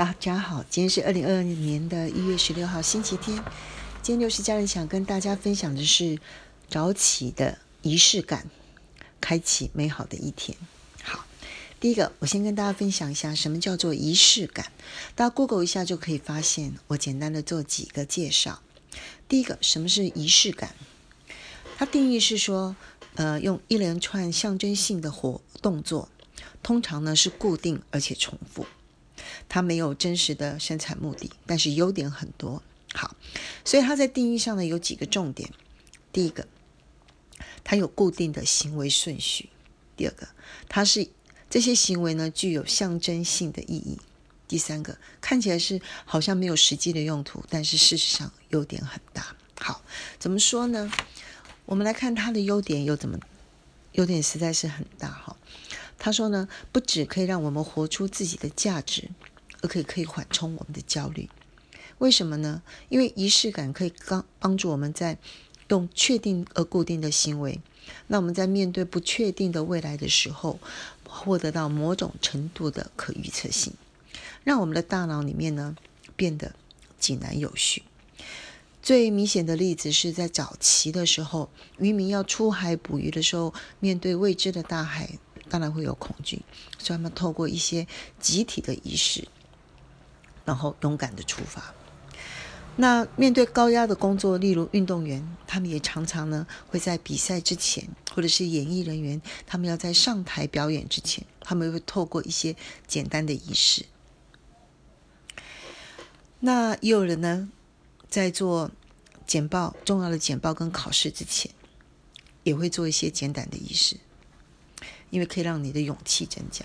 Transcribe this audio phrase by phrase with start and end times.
[0.00, 3.36] 大家好，今天是二零二二年的一月十六号，星期天。
[4.00, 6.18] 今天六十家人想跟大家分享的是
[6.70, 8.48] 早起的仪式感，
[9.20, 10.56] 开启美好的一天。
[11.02, 11.26] 好，
[11.78, 14.72] 第一个，我先跟大家分享一下什么叫做仪式感。
[15.14, 18.62] 大家 Google 一下就可以发现，我简单的做几个介绍。
[19.28, 20.74] 第一个，什么是仪式感？
[21.76, 22.74] 它定义是说，
[23.16, 26.08] 呃，用一连串象征性的活动作，
[26.62, 28.64] 通常呢是固定而且重复。
[29.48, 32.62] 它没有真实的生产目的，但是优点很多。
[32.92, 33.16] 好，
[33.64, 35.50] 所以它在定义上呢有几个重点。
[36.12, 36.46] 第一个，
[37.62, 39.46] 它有固定的行为顺序；
[39.96, 40.28] 第二个，
[40.68, 41.08] 它是
[41.48, 43.98] 这些行为呢具有象征性的意义；
[44.48, 49.36] 第三个，看起来是好像没有实际的用途，但是事实上优点很大。
[49.60, 49.82] 好，
[50.18, 50.90] 怎么说呢？
[51.66, 53.18] 我们来看它的优点有怎么，
[53.92, 55.36] 优点实在是很大哈。
[56.00, 59.10] 他说呢，不只可以让我们活出自己的价值，
[59.60, 61.28] 而可以可以缓冲我们的焦虑。
[61.98, 62.62] 为什么呢？
[62.88, 65.18] 因为仪式感可以帮帮助我们在
[65.68, 67.60] 用确定而固定的行为，
[68.06, 70.58] 那我们在面对不确定的未来的时候，
[71.06, 73.74] 获得到某种程度的可预测性，
[74.42, 75.76] 让我们的大脑里面呢
[76.16, 76.54] 变得
[76.98, 77.82] 井然有序。
[78.82, 85.18] 最明显的例子是在早期的时候，渔民要出海捕鱼的时候，面对未知的大海。
[85.50, 86.40] 当然会有恐惧，
[86.78, 87.86] 所以他们透过一些
[88.18, 89.28] 集体的仪式，
[90.46, 91.74] 然后勇敢的出发。
[92.76, 102.56] 那面对高压的工作，例如运动员，他们也常常呢会在比赛之前，或者是演艺人员，他们要在上台表演之前，他们会透过一些
[102.86, 103.84] 简单的仪式。
[106.38, 107.50] 那也有人呢，
[108.08, 108.70] 在做
[109.26, 111.50] 简报、重要的简报跟考试之前，
[112.44, 113.96] 也会做一些简短的仪式。
[115.10, 116.64] 因为可以让你的勇气增加。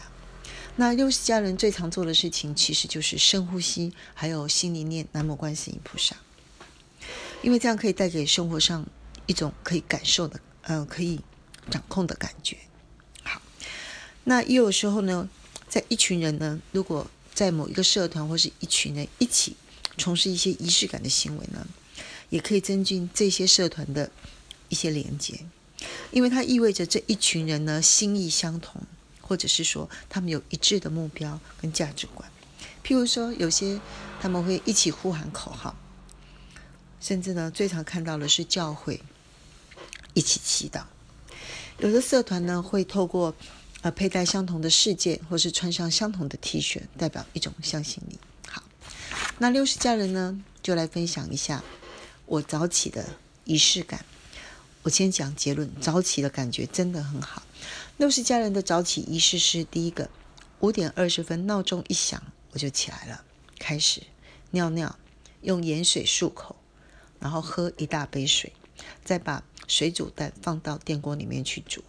[0.77, 6.15] 那六十家人最常做的事情，其实就是深呼吸，还有心里念南无观世音菩萨。
[7.41, 8.85] 因为这样可以带给生活上
[9.25, 11.19] 一种可以感受的，呃，可以
[11.69, 12.57] 掌控的感觉。
[13.23, 13.41] 好，
[14.23, 15.29] 那也有时候呢，
[15.69, 19.55] 在一群人呢，如果在某一个社团或是一群人一起
[19.97, 21.65] 从事一些仪式感的行为呢，
[22.29, 24.11] 也可以增进这些社团的
[24.69, 25.39] 一些连接。
[26.11, 28.81] 因为它意味着这一群人呢心意相同，
[29.21, 32.29] 或者是说他们有一致的目标跟价值观。
[32.83, 33.79] 譬如说，有些
[34.21, 35.75] 他们会一起呼喊口号，
[37.01, 39.01] 甚至呢最常看到的是教会
[40.13, 40.83] 一起祈祷。
[41.79, 43.33] 有的社团呢会透过
[43.81, 48.19] 呃佩戴相同的饰件，或是穿上相同的 T 恤，代表一种向心力。
[48.47, 48.63] 好，
[49.39, 51.63] 那六十家人呢就来分享一下
[52.27, 53.03] 我早起的
[53.43, 54.05] 仪式感。
[54.85, 57.41] 我先讲结论，早起的感觉真的很好。
[57.97, 60.11] 六十家人的早起仪式是：第一个，
[60.59, 63.25] 五点二十分闹钟一响，我就起来了，
[63.57, 64.03] 开始
[64.51, 64.95] 尿尿，
[65.41, 66.55] 用盐水漱口，
[67.19, 68.53] 然后喝一大杯水，
[69.03, 71.83] 再把水煮蛋放到电锅里面去煮，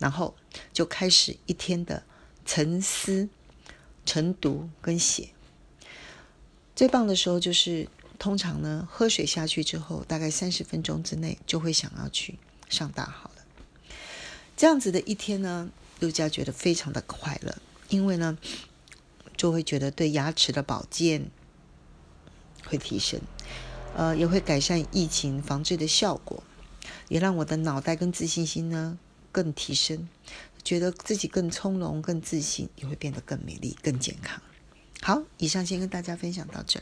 [0.00, 0.34] 然后
[0.72, 2.02] 就开始一天的
[2.44, 3.28] 沉思、
[4.04, 5.28] 晨读跟写。
[6.74, 7.88] 最棒的时候就是。
[8.18, 12.38] 通常呢，喝水下去之后，大概三十分钟之内就会想要去
[12.68, 13.44] 上大号了。
[14.56, 17.56] 这样子的一天呢，陆家觉得非常的快乐，
[17.88, 18.38] 因为呢，
[19.36, 21.30] 就会觉得对牙齿的保健
[22.64, 23.20] 会提升，
[23.94, 26.42] 呃，也会改善疫情防治的效果，
[27.08, 28.98] 也让我的脑袋跟自信心呢
[29.30, 30.08] 更提升，
[30.64, 34.40] 觉得自己更从容、更自信，也会变得更美丽、更健康。
[35.02, 36.80] 好，以上先跟大家分享到这。